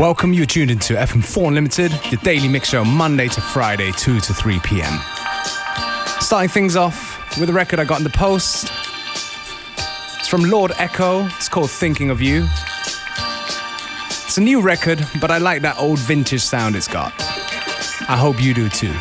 [0.00, 4.32] Welcome, you're tuned into FM4 Unlimited, your daily mix show Monday to Friday, 2 to
[4.32, 4.98] 3 p.m.
[6.20, 8.72] Starting things off with a record I got in the post.
[10.18, 12.48] It's from Lord Echo, it's called Thinking of You.
[14.06, 17.12] It's a new record, but I like that old vintage sound it's got.
[18.08, 18.94] I hope you do too.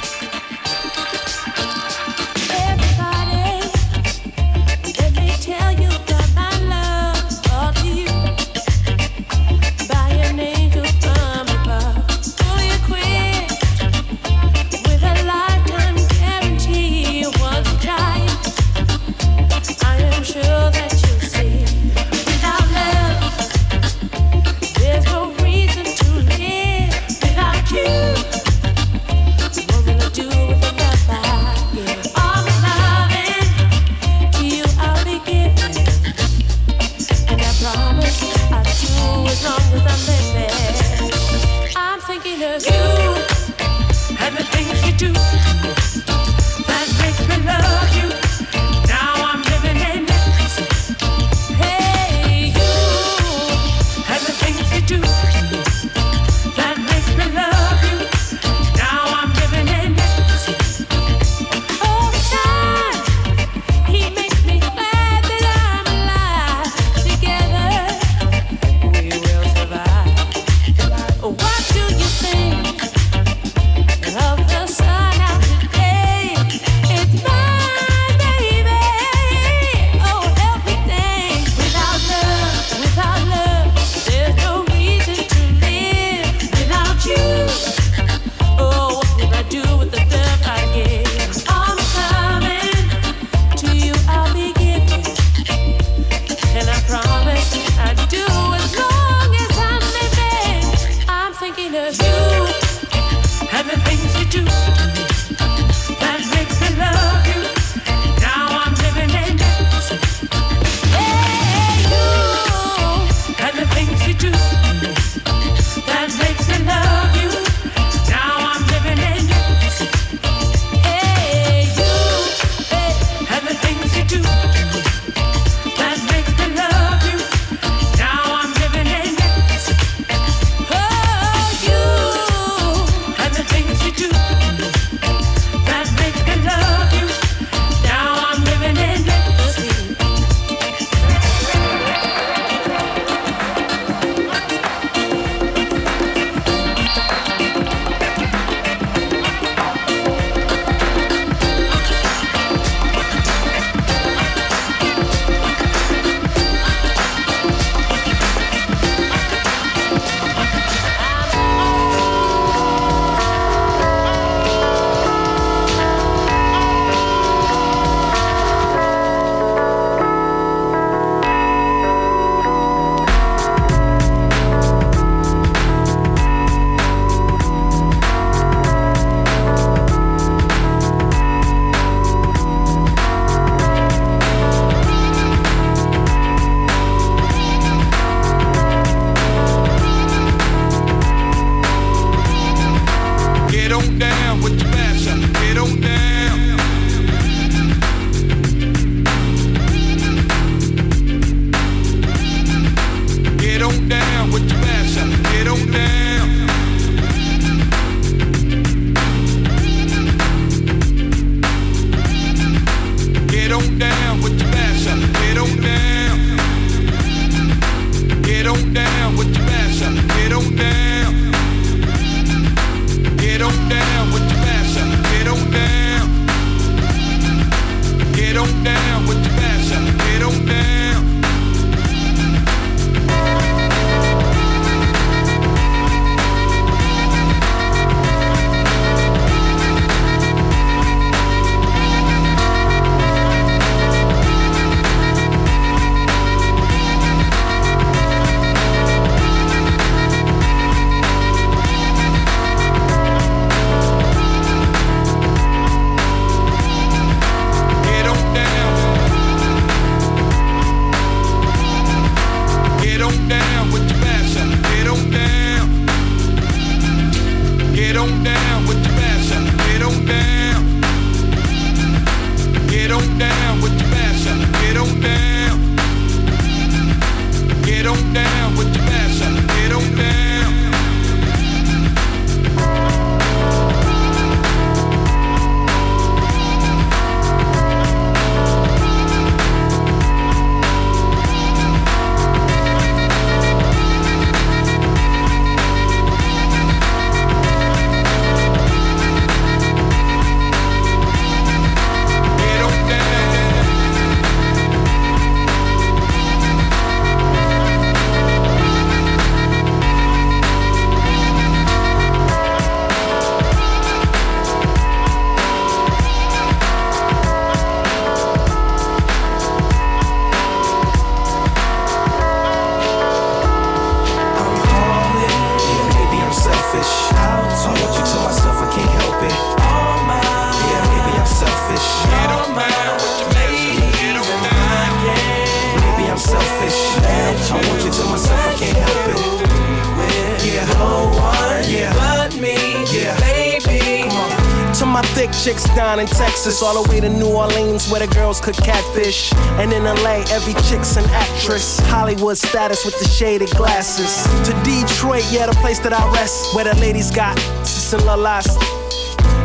[346.49, 349.31] Texas, all the way to New Orleans where the girls could catfish.
[349.59, 351.79] And in LA, every chick's an actress.
[351.81, 354.23] Hollywood status with the shaded glasses.
[354.47, 358.78] To Detroit, yeah, the place that I rest, where the ladies got sis and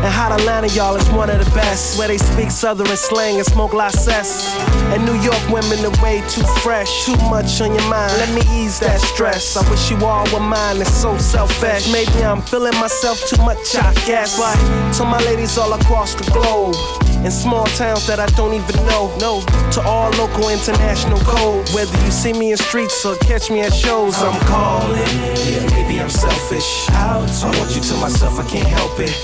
[0.05, 1.99] and Hot Atlanta, y'all, is one of the best.
[1.99, 4.55] Where they speak Southern slang and smoke La cess.
[4.93, 7.07] And New York women are way too fresh.
[7.07, 8.13] Too much on your mind.
[8.21, 9.57] Let me ease that stress.
[9.57, 10.81] I wish you all were mine.
[10.81, 11.91] It's so selfish.
[11.91, 14.37] Maybe I'm feeling myself too much, I guess.
[14.39, 14.57] But
[14.99, 16.77] to my ladies all across the globe
[17.25, 19.09] in small towns that I don't even know.
[19.19, 19.41] No,
[19.73, 21.67] to all local international code.
[21.71, 25.01] Whether you see me in streets or catch me at shows, I'm calling.
[25.49, 26.89] Yeah, maybe I'm selfish.
[26.91, 27.31] Out.
[27.43, 29.15] I want you to myself, I can't help it.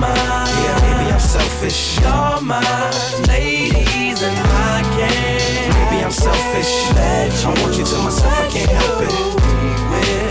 [0.00, 0.14] Mine.
[0.16, 2.00] Yeah, maybe I'm selfish.
[2.00, 5.74] You're mine, ladies, and I can't.
[5.76, 6.72] Maybe I'm selfish.
[7.44, 9.30] I want you to myself, I can't help it.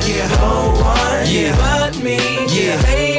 [0.08, 1.56] Yeah, no one yeah.
[1.58, 2.18] but me.
[2.48, 3.19] Yeah.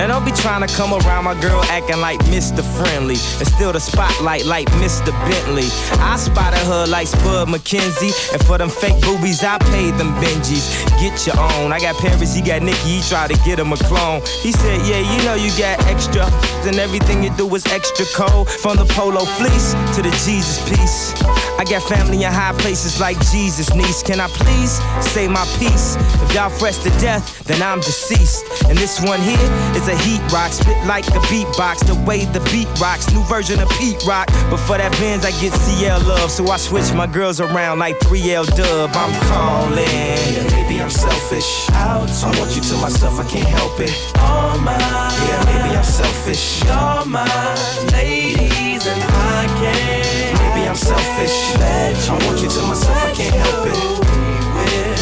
[0.00, 2.64] And don't be trying to come around my girl acting like Mr.
[2.76, 3.16] Friendly.
[3.38, 5.12] And still the spotlight like Mr.
[5.28, 5.68] Bentley.
[6.00, 8.14] I spotted her like Spud McKenzie.
[8.32, 10.72] And for them fake boobies, I paid them Benjis.
[11.00, 11.72] Get your own.
[11.72, 14.22] I got Paris, he got Nicky, he tried to get him a clone.
[14.40, 16.24] He said, Yeah, you know you got extra.
[16.66, 18.48] And everything you do is extra cold.
[18.48, 21.12] From the polo fleece to the Jesus piece.
[21.58, 24.02] I got family in high places like Jesus, niece.
[24.02, 24.80] Can I please
[25.12, 25.96] say my piece?
[26.24, 28.44] If y'all fresh to death, then I'm deceased.
[28.68, 31.86] And this one here is is a heat rock, spit like a beatbox.
[31.86, 34.28] The way the beat rocks, new version of Pete Rock.
[34.50, 37.98] But for that Benz, I get CL love, so I switch my girls around like
[38.00, 38.90] 3L Dub.
[38.94, 39.84] I'm calling.
[39.86, 41.70] Yeah, maybe I'm selfish.
[41.72, 42.10] Out.
[42.10, 43.92] I want you to myself, I can't help it.
[44.18, 44.78] All mine.
[44.78, 46.62] Yeah, maybe I'm selfish.
[46.64, 50.38] You're mine, ladies, and I can't.
[50.42, 51.36] Maybe I'm selfish.
[51.58, 54.02] I want you to myself, I can't help it.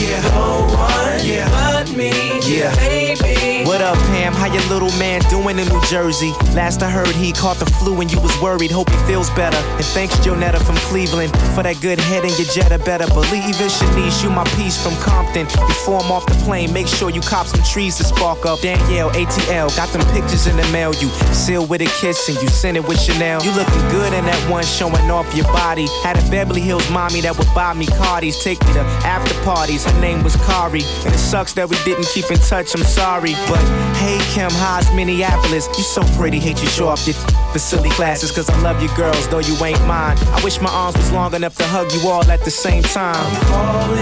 [0.01, 1.49] Yeah, no one yeah.
[1.51, 2.11] but me.
[2.49, 3.50] Yeah, baby.
[3.71, 4.33] What up, Pam?
[4.33, 6.33] How your little man doing in New Jersey?
[6.59, 8.73] Last I heard, he caught the flu and you was worried.
[8.73, 9.57] Hope he feels better.
[9.79, 12.83] And thanks, Jonetta from Cleveland, for that good head in your Jetta.
[12.83, 14.25] Better believe it, Shanice.
[14.25, 15.47] You my piece from Compton.
[15.71, 18.59] Before I'm off the plane, make sure you cop some trees to spark up.
[18.59, 20.93] Danielle, ATL, got them pictures in the mail.
[20.95, 23.41] You seal with a kiss and you send it with Chanel.
[23.45, 25.87] You looking good in that one, showing off your body.
[26.03, 29.85] Had a Beverly Hills mommy that would buy me Cardis, take me to after parties.
[29.85, 32.75] Her name was Kari, and it sucks that we didn't keep in touch.
[32.75, 33.60] I'm sorry, but
[33.97, 35.69] hey Kim, how's Minneapolis?
[35.77, 37.15] You so pretty, hate you show off your
[37.53, 40.17] facility classes, cause I love you girls, though you ain't mine.
[40.35, 43.17] I wish my arms was long enough to hug you all at the same time.
[43.17, 43.99] I'm calling,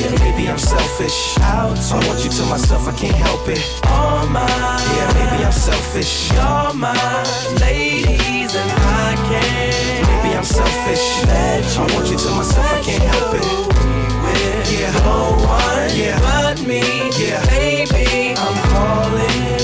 [0.00, 1.38] yeah, maybe I'm selfish.
[1.40, 3.62] Out, I want you to myself, I can't help it.
[3.86, 6.30] All mine, yeah, maybe I'm selfish.
[6.32, 10.08] You're mine, ladies, and I can't.
[10.08, 11.24] Maybe I'm selfish.
[11.78, 13.44] I want you to myself, I can't help it.
[14.70, 16.82] Yeah, no one, yeah, but me,
[17.18, 18.34] yeah, baby.
[18.36, 19.57] I'm paper.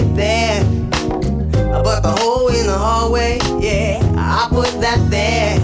[0.00, 0.64] It there.
[1.84, 5.58] But the hole in the hallway, yeah, I put that there.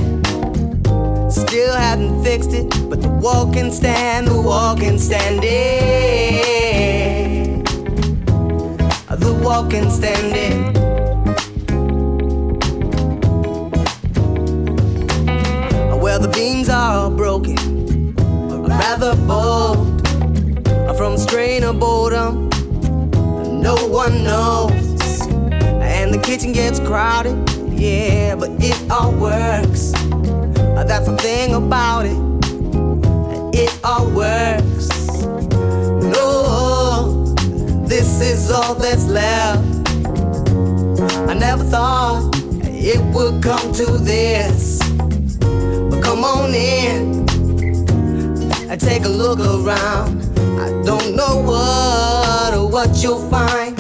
[1.31, 6.77] Still hadn't fixed it, but the wall can stand, the wall can stand it.
[9.09, 10.77] The wall can stand it.
[16.03, 17.59] Well, the beams are broken,
[18.51, 20.07] or rather bold,
[20.97, 22.46] from strain of boredom.
[23.63, 25.21] No one knows,
[25.81, 27.37] and the kitchen gets crowded.
[27.73, 29.93] Yeah, but it all works.
[30.87, 32.17] That's the thing about it.
[33.59, 34.89] It all works.
[36.01, 37.35] No,
[37.87, 39.65] this is all that's left.
[41.29, 42.31] I never thought
[42.65, 44.79] it would come to this
[45.41, 47.27] But come on in
[48.71, 50.16] and take a look around.
[50.59, 53.76] I don't know what or what you'll find.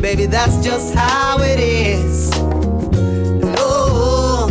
[0.00, 2.30] Baby, that's just how it is.
[3.42, 4.46] No,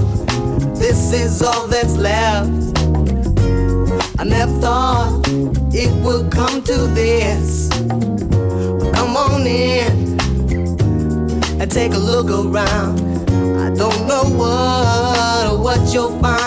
[0.75, 2.51] this is all that's left.
[4.19, 5.21] I never thought
[5.73, 7.69] it would come to this.
[8.93, 10.19] Come on in
[11.61, 12.99] and take a look around.
[13.57, 16.46] I don't know what or what you'll find.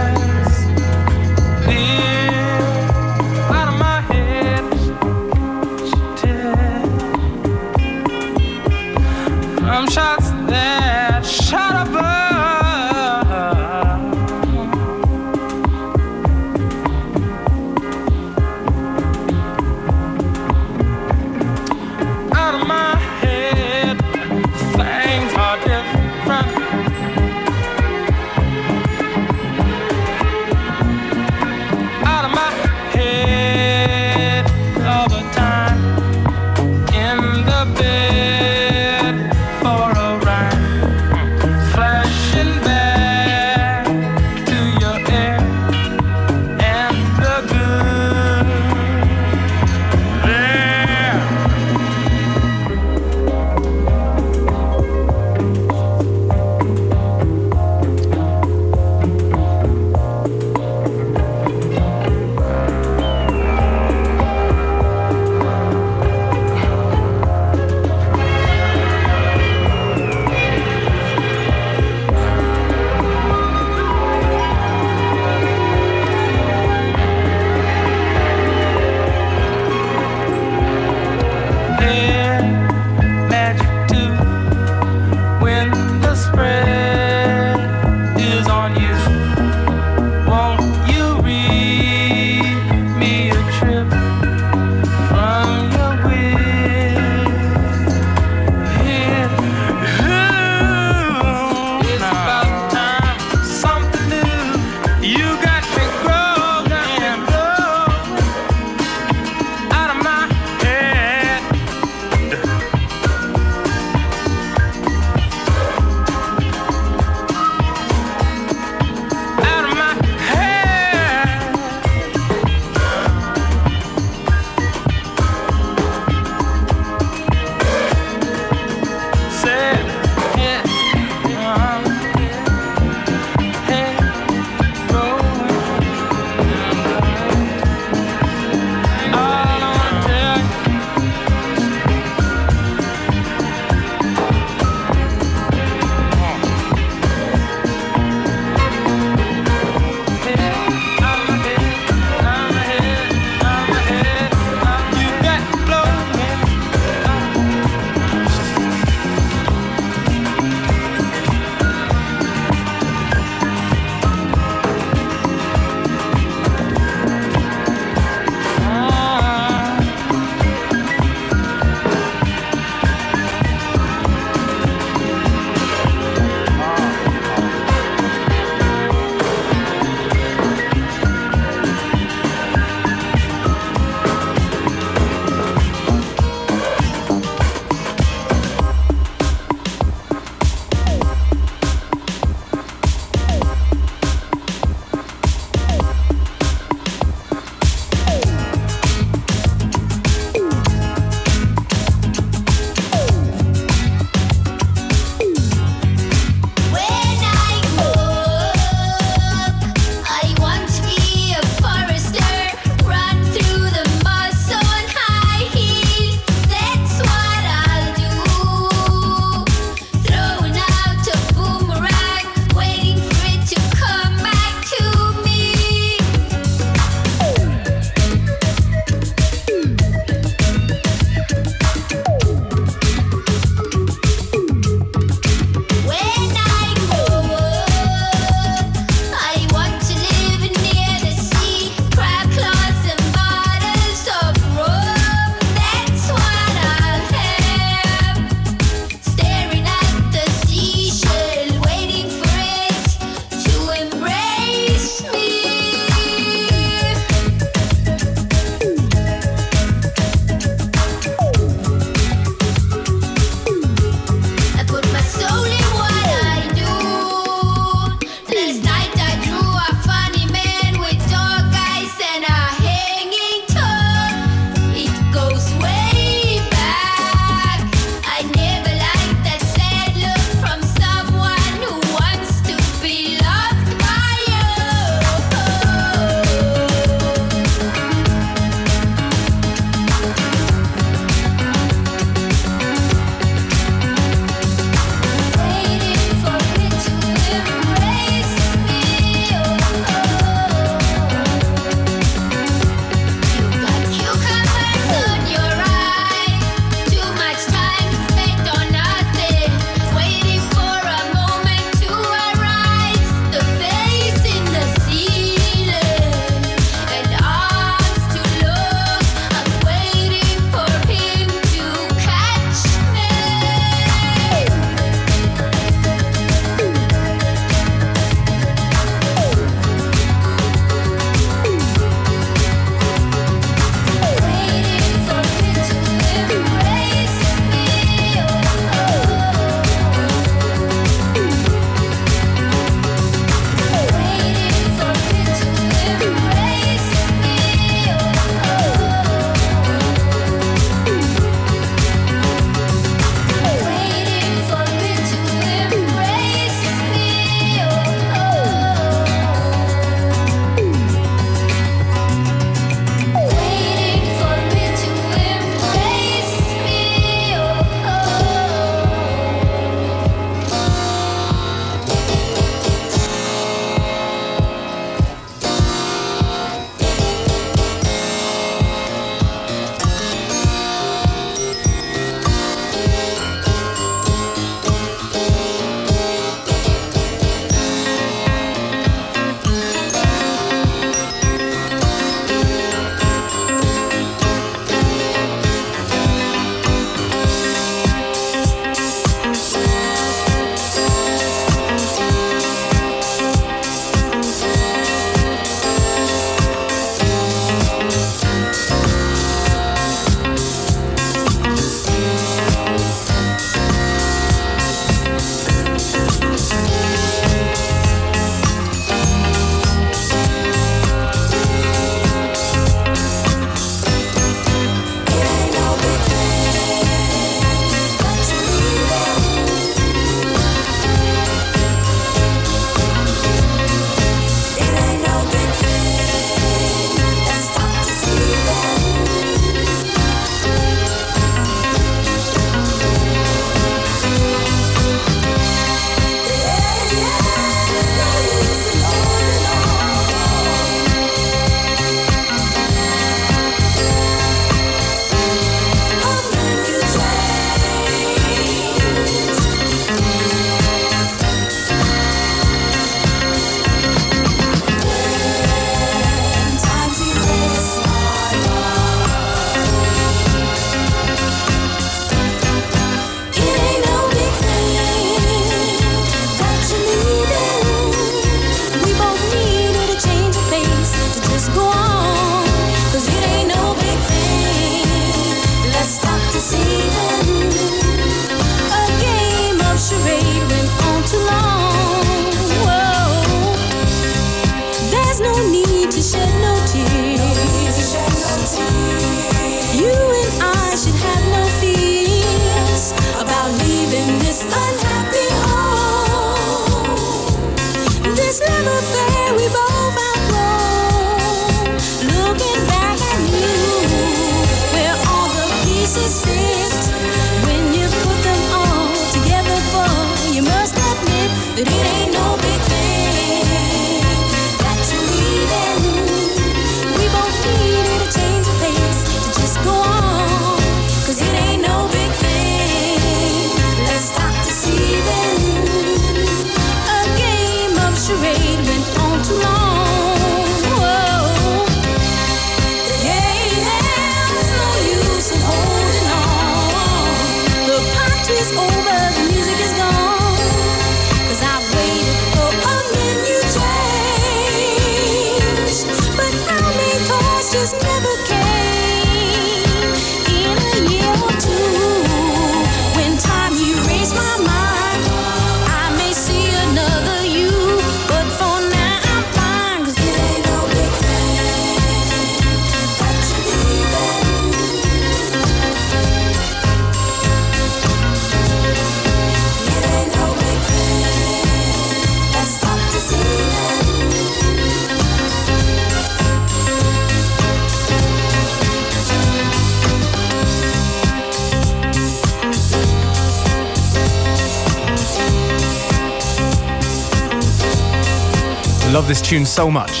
[599.04, 600.00] Love this tune so much.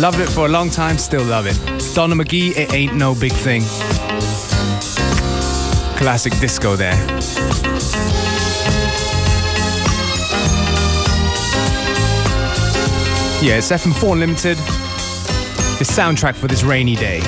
[0.00, 1.58] Loved it for a long time, still love it.
[1.94, 3.60] Donna McGee, It Ain't No Big Thing.
[5.98, 6.94] Classic disco there.
[13.42, 14.56] Yeah, it's FM4 Limited.
[14.56, 17.20] The soundtrack for this rainy day.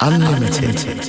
[0.00, 0.99] FM4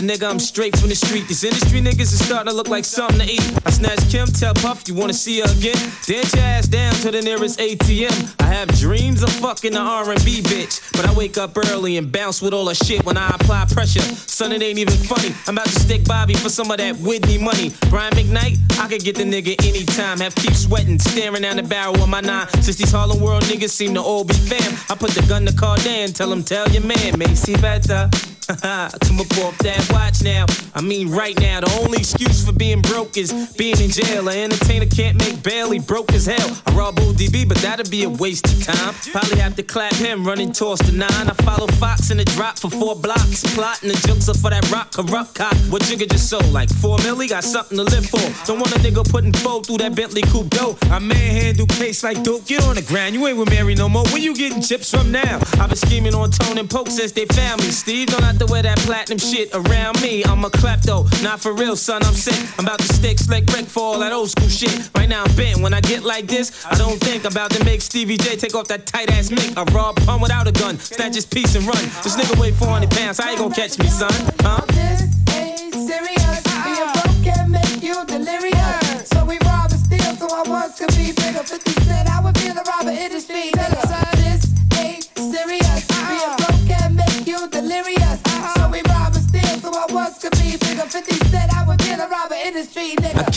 [0.00, 1.26] Nigga, I'm straight from the street.
[1.26, 3.52] These industry niggas is starting to look like something to eat.
[3.66, 5.76] I snatch Kim, tell Puff, you wanna see her again?
[6.06, 8.34] Dance your ass down to the nearest ATM.
[8.40, 12.40] I have dreams of fucking the R&B bitch, but I wake up early and bounce
[12.40, 14.00] with all the shit when I apply pressure.
[14.00, 15.34] Son, it ain't even funny.
[15.46, 17.72] I'm about to stick Bobby for some of that Whitney money.
[17.90, 20.20] Brian McKnight, I could get the nigga anytime.
[20.20, 22.48] Have Keith sweating, staring down the barrel of my nine.
[22.62, 25.52] Since these Harlem World niggas seem to all be fam, I put the gun to
[25.52, 28.08] Cardan, tell him tell your man, Macy better.
[28.62, 30.46] Come up off that watch now.
[30.74, 34.26] I mean, right now, the only excuse for being broke is being in jail.
[34.26, 36.56] An entertainer can't make he broke as hell.
[36.66, 38.94] I rob ODB, but that'd be a waste of time.
[39.12, 41.28] Probably have to clap him, running towards the nine.
[41.28, 43.42] I follow Fox in the drop for four blocks.
[43.54, 45.54] Plotting the jokes up for that rock corrupt cop.
[45.68, 46.50] What Jigga just sold?
[46.52, 48.20] Like four milli, got something to live for.
[48.46, 50.76] Don't want a nigga putting four through that Bentley coupe dough.
[50.84, 52.46] I manhandle case like dope.
[52.46, 54.04] Get on the ground, you ain't with Mary no more.
[54.04, 55.38] Where you getting chips from now?
[55.60, 57.70] I've been scheming on Tone and Poke since they found me.
[57.70, 60.24] Steve, don't have to wear that platinum shit around me.
[60.24, 62.02] I'm a klepto, not for real, son.
[62.04, 62.38] I'm sick.
[62.58, 64.90] I'm about to stick slick Rick for all that old school shit.
[64.94, 65.60] Right now I'm bent.
[65.60, 68.54] When I get like this, I don't think I'm about to make Stevie J take
[68.54, 69.56] off that tight ass mink.
[69.56, 71.82] I rob pun without a gun, snatch his piece and run.
[72.02, 74.12] This nigga weigh 400 pounds, I ain't gonna catch me, son.
[74.40, 74.60] Huh?
[74.68, 75.02] This
[75.34, 76.42] ain't serious.
[76.64, 79.08] Being broke can make you delirious.
[79.08, 81.42] So we rob and steal, so I want to be bigger.
[81.42, 83.50] 50 cent, I would feel the robber industry.
[83.52, 83.87] This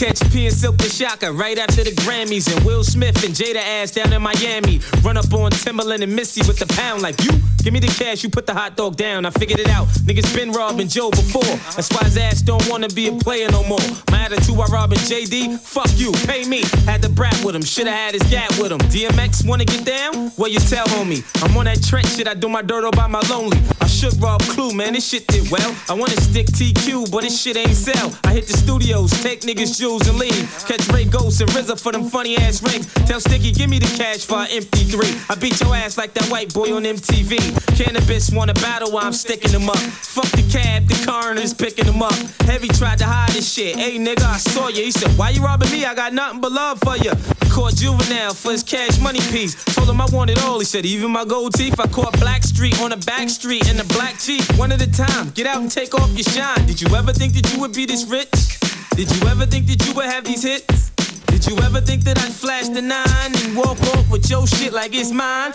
[0.02, 3.62] catch P and Silkk the Shocker right after the Grammys and Will Smith and Jada
[3.62, 4.80] ass down in Miami.
[5.02, 7.30] Run up on Timbaland and Missy with the pound like you.
[7.62, 9.24] Give me the cash, you put the hot dog down.
[9.24, 9.86] I figured it out.
[10.02, 11.54] Niggas been robbing Joe before.
[11.76, 13.78] That's why his ass don't wanna be a player no more.
[14.10, 16.62] My attitude while robbing JD, fuck you, pay me.
[16.84, 18.80] Had the brat with him, shoulda had his gat with him.
[18.90, 20.32] DMX wanna get down?
[20.36, 21.22] Well, you tell homie.
[21.44, 23.58] I'm on that Trent shit, I do my dirt all by my lonely.
[23.80, 25.72] I shook Rob Clue, man, this shit did well.
[25.88, 28.12] I wanna stick TQ, but this shit ain't sell.
[28.24, 30.48] I hit the studios, take niggas' jewels and leave.
[30.66, 32.92] Catch Rae Ghost and RZA for them funny ass rings.
[33.06, 35.30] Tell Sticky, give me the cash for an MP3.
[35.30, 37.36] I beat your ass like that white boy on MTV.
[37.76, 39.76] Canibus wanna battle while I'm sticking them up.
[39.76, 42.14] Fuck the cab, the coroner's picking them up.
[42.42, 43.76] Heavy tried to hide this shit.
[43.76, 44.84] Hey nigga, I saw you.
[44.84, 45.84] He said, Why you robbing me?
[45.84, 47.12] I got nothing but love for you.
[47.50, 49.62] Caught juvenile for his cash money piece.
[49.74, 50.58] Told him I wanted all.
[50.58, 51.78] He said, Even my gold teeth.
[51.78, 54.42] I caught Blackstreet on the back street in the black Jeep.
[54.56, 55.30] One at a time.
[55.30, 56.66] Get out and take off your shine.
[56.66, 58.71] Did you ever think that you would be this rich?
[58.94, 60.90] Did you ever think that you would have these hits?
[61.26, 64.72] Did you ever think that I'd flash the nine and walk off with your shit
[64.72, 65.54] like it's mine?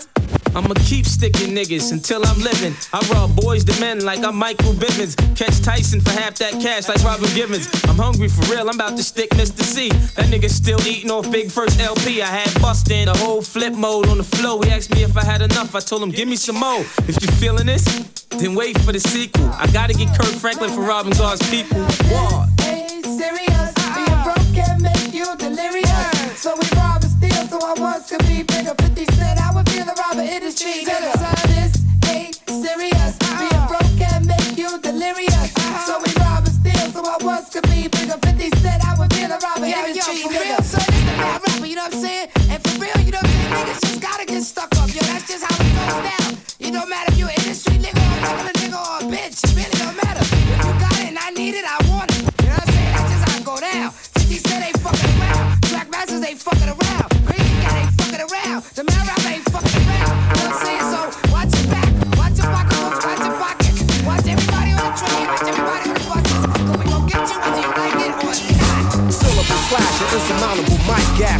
[0.56, 2.74] I'ma keep sticking niggas until I'm living.
[2.92, 5.14] I rob Boyz II Men like I'm Michael Bivins.
[5.36, 7.68] Catch Tyson for half that cash like Robin Givens.
[7.84, 9.62] I'm hungry for real, I'm about to stick Mr.
[9.62, 9.90] C.
[10.16, 12.20] That nigga still eating off Big First LP.
[12.20, 14.60] I had bustin' the whole flip mode on the flow.
[14.62, 15.76] He asked me if I had enough.
[15.76, 16.80] I told him, give me some more.
[17.06, 17.84] If you feeling this,
[18.30, 19.48] then wait for the sequel.
[19.52, 21.78] I gotta get Kirk Franklin for robbing God's people.
[22.10, 22.47] What?
[23.18, 23.74] Serious.
[23.98, 26.38] Being broke can make you delirious.
[26.38, 28.74] So we rob and steal, so I once could be bigger.
[28.78, 30.86] 50 cent, I would feel the robber industry.
[30.86, 31.18] Tell us,
[31.50, 33.18] this ain't serious.
[33.18, 35.50] Being broke can make you delirious.
[35.82, 38.14] So we rob and steal, so I once could be bigger.
[38.22, 40.22] 50 cent, I would feel the robber industry.
[40.22, 42.28] Yo, for real, son, this the bad rapper, you know what I'm saying?
[42.54, 43.66] And for real, you know what I'm saying?
[43.66, 45.02] Niggas just gotta get stuck up, yo.
[45.10, 46.38] That's just how it goes down.
[46.62, 49.42] You don't matter if you're industry nigga or a regular nigga or a bitch.
[49.58, 49.77] Really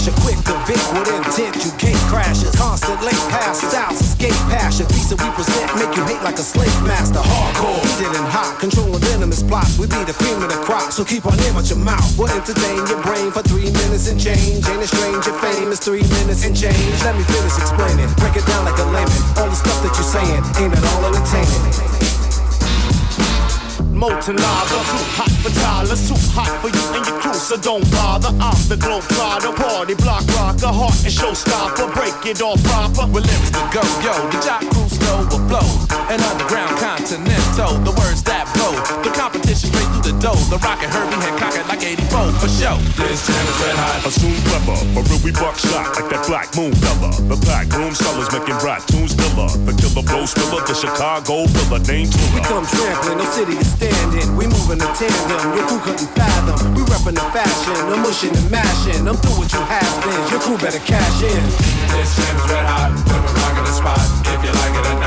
[0.08, 2.52] a quick to Vic with intent, you can't crash it.
[2.56, 4.86] Constant late pass styles, escape passion.
[4.88, 7.20] Piece we present, make you hate like a slave master.
[7.20, 9.76] Hardcore, heated and hot, controlling venomous plots.
[9.78, 12.08] We be the cream of the crop, so keep our name out your mouth.
[12.16, 14.64] We'll entertain your brain for three minutes and change.
[14.64, 16.96] Ain't it strange, your fame is three minutes and change.
[17.04, 19.20] Let me finish explaining, break it down like a layman.
[19.36, 22.17] All the stuff that you're saying, ain't it all entertaining?
[23.98, 24.78] Molten lava.
[24.86, 28.30] Too hot for Tyler, too hot for you and your crew, so don't bother.
[28.38, 31.90] I'm the globe trotter, party block rocker, heart and showstopper.
[31.92, 33.10] Break it all proper.
[33.10, 35.66] With lyrics to go, yo, the jock crew slow flow.
[36.08, 38.72] An underground continental, the words that blow.
[39.02, 39.10] The
[40.18, 40.58] competition the dough.
[40.58, 42.76] The rocket Herbie Hancock like 84 for show.
[42.98, 44.06] This jam is red hot.
[44.06, 47.10] Assume clever, for real we buckshot like that black moon fella.
[47.28, 49.50] The black room sellers making rap tunes killer.
[49.66, 54.14] The killer blow spiller, the Chicago filler named We come trampling, no city to stand
[54.14, 54.28] in.
[54.36, 56.56] We moving in tandem, your crew couldn't fathom.
[56.74, 59.06] We reppin' the fashion, I'm mushing and mashing.
[59.06, 61.42] I'm through what you have been, your crew better cash in.
[61.94, 62.92] This jam is red hot.
[63.06, 64.02] Put a rock in the spot.
[64.26, 64.97] If you like it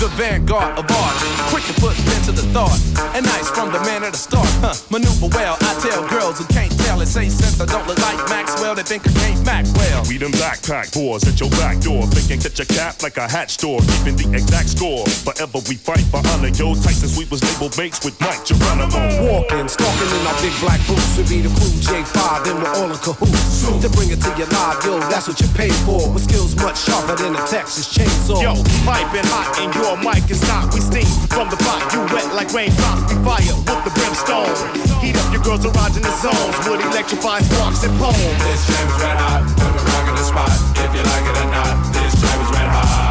[0.00, 1.16] The vanguard of art,
[1.52, 2.80] quick to put pen to the thought,
[3.12, 4.48] and nice from the man at the start.
[4.64, 4.72] Huh.
[4.88, 7.08] Maneuver well, I tell girls who can't tell it.
[7.12, 10.00] Say since I don't look like Maxwell, they think I can't Mac well.
[10.08, 13.52] We them backpack boys at your back door, thinking catch a cap like a hat
[13.52, 15.04] store, keeping the exact score.
[15.04, 16.72] Forever we fight for honor, yo.
[16.80, 19.04] Titans we was labeled mates with Mike Geronimo.
[19.20, 21.12] Walking, stalking in our big black boots.
[21.20, 23.68] We be the crew J5, then we're all in cahoots.
[23.68, 26.08] To bring it to your live, yo, that's what you pay for.
[26.08, 28.40] With skills much sharper than a Texas chainsaw.
[28.40, 28.56] Yo,
[28.88, 30.72] piping hot in your mic is not.
[30.74, 33.10] We steam from the pot, you wet like raindrops.
[33.10, 34.54] We fire with the brimstone.
[35.00, 38.16] Heat up your girls' erogenous zones with electrified sparks and poems.
[38.16, 39.42] This jam is red hot.
[39.58, 40.52] Put a rock in the spot.
[40.78, 43.08] If you like it or not, this jam is red hot.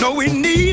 [0.00, 0.71] No, we need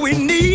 [0.00, 0.47] we need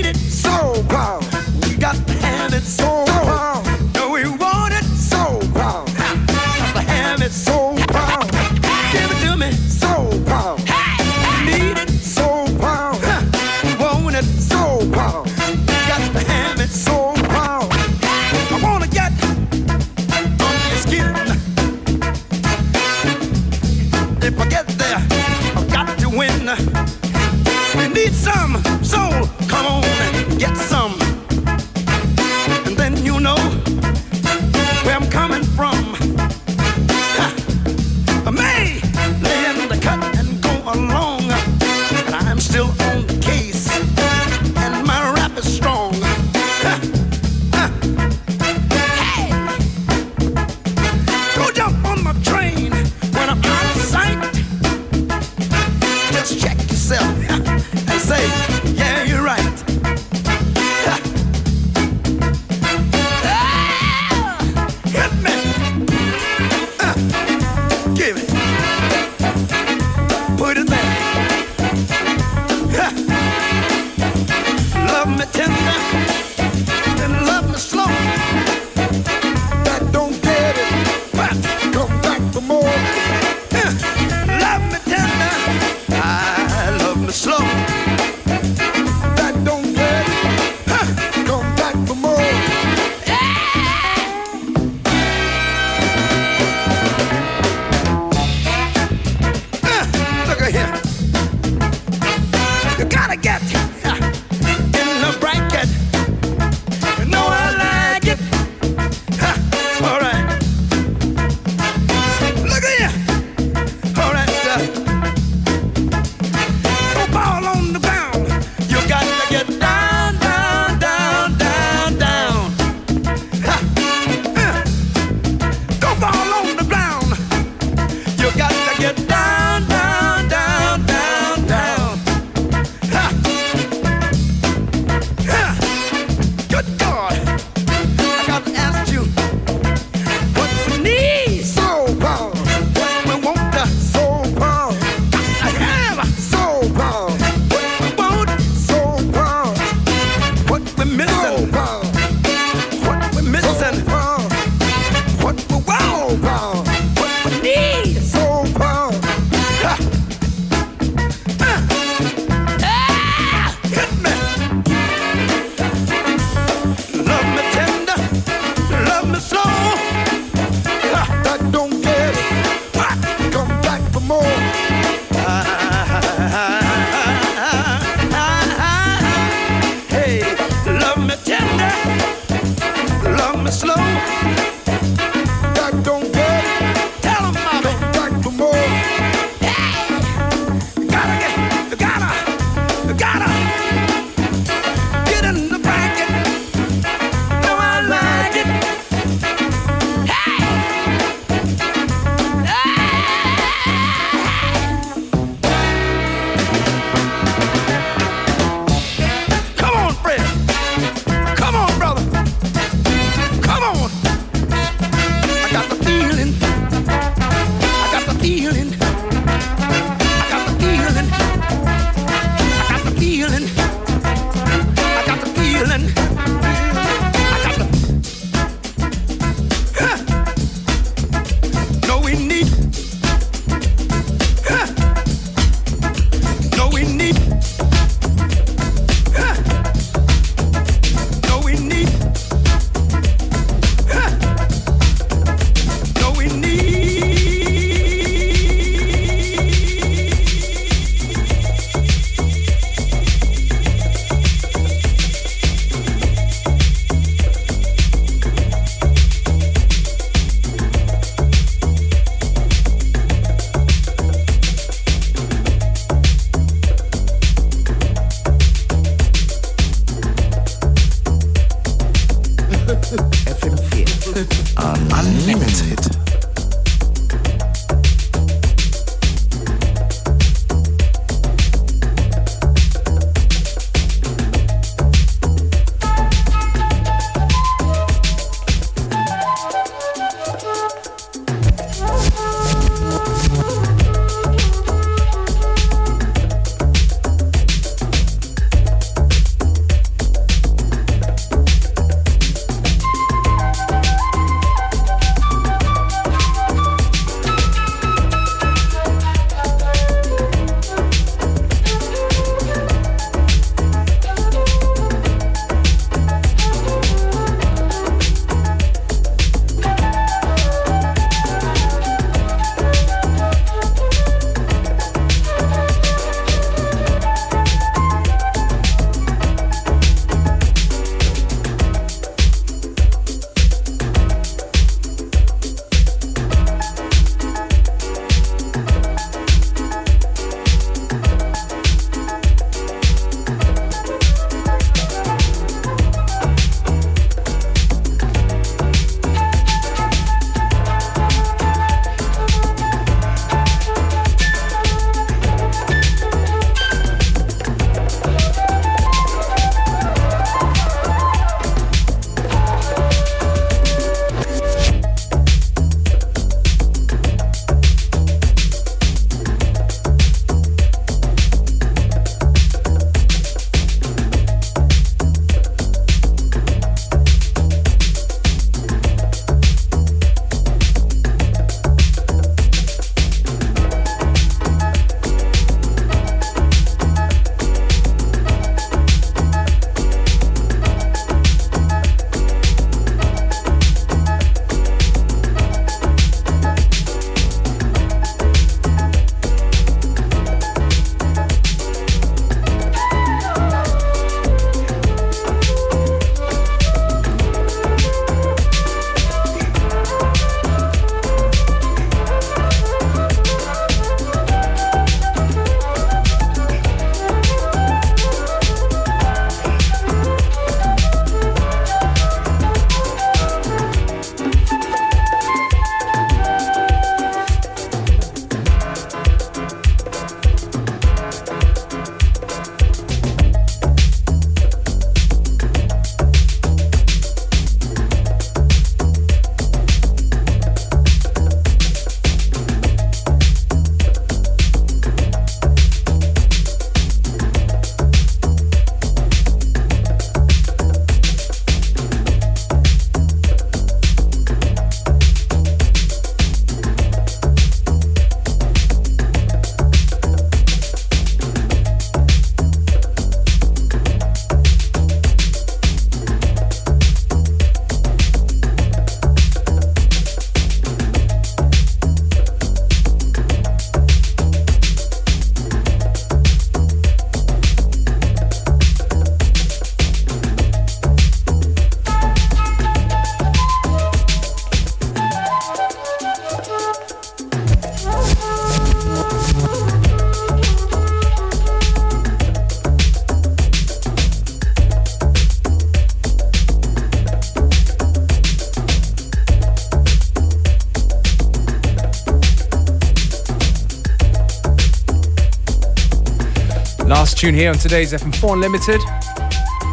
[507.24, 508.82] tune here on today's FM4 Unlimited.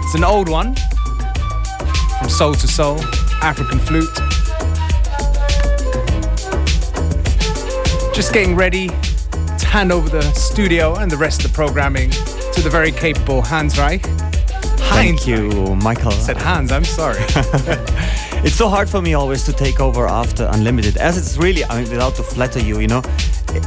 [0.05, 0.77] It's an old one
[2.21, 3.01] from Soul II Soul,
[3.43, 4.15] African Flute.
[8.15, 12.61] Just getting ready to hand over the studio and the rest of the programming to
[12.63, 14.07] the very capable Hans Reich.
[14.95, 16.13] Thank you, Michael.
[16.13, 17.19] I said Hans, I'm sorry.
[18.45, 21.81] it's so hard for me always to take over after Unlimited, as it's really, I
[21.81, 23.03] mean, without to flatter you, you know,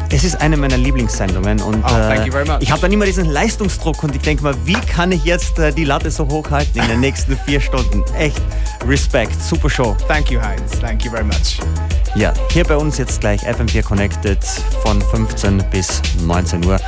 [0.09, 2.57] es ist eine meiner Lieblingssendungen und oh, much.
[2.59, 5.71] ich habe dann immer diesen Leistungsdruck und ich denke mal, wie kann ich jetzt äh,
[5.71, 8.03] die Latte so hochhalten in den nächsten vier Stunden?
[8.17, 8.41] Echt
[8.87, 9.95] Respekt, super Show.
[10.07, 10.79] Thank you, Heinz.
[10.79, 11.59] Thank you very much.
[12.15, 14.37] Ja, hier bei uns jetzt gleich FM4 Connected
[14.83, 16.79] von 15 bis 19 Uhr.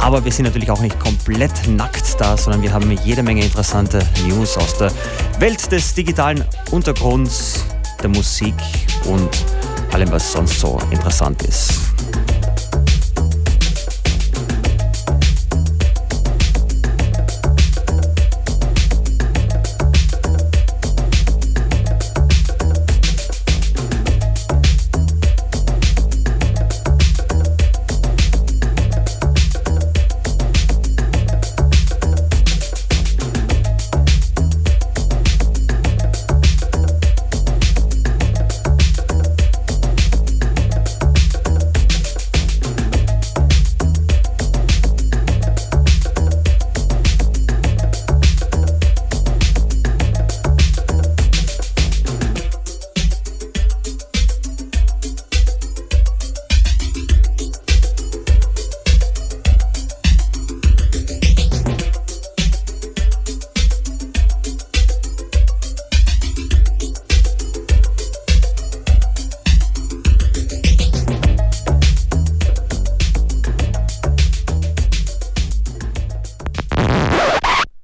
[0.00, 4.06] Aber wir sind natürlich auch nicht komplett nackt da, sondern wir haben jede Menge interessante
[4.26, 4.92] News aus der
[5.40, 7.64] Welt des digitalen Untergrunds,
[8.02, 8.54] der Musik
[9.06, 9.28] und
[9.92, 11.97] allem, was sonst so interessant ist.